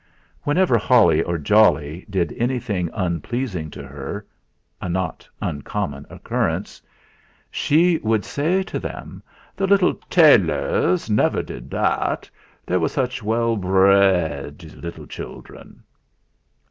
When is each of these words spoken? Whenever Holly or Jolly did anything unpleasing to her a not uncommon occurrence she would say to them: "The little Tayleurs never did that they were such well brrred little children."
Whenever 0.41 0.79
Holly 0.79 1.21
or 1.21 1.37
Jolly 1.37 2.07
did 2.09 2.33
anything 2.35 2.89
unpleasing 2.91 3.69
to 3.69 3.85
her 3.85 4.25
a 4.81 4.89
not 4.89 5.29
uncommon 5.39 6.07
occurrence 6.09 6.81
she 7.51 7.99
would 7.99 8.25
say 8.25 8.63
to 8.63 8.79
them: 8.79 9.21
"The 9.55 9.67
little 9.67 9.93
Tayleurs 10.09 11.07
never 11.07 11.43
did 11.43 11.69
that 11.69 12.27
they 12.65 12.77
were 12.77 12.89
such 12.89 13.21
well 13.21 13.55
brrred 13.55 14.73
little 14.81 15.05
children." 15.05 15.83